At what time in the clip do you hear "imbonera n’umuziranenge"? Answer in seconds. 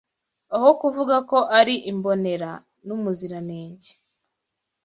1.91-3.91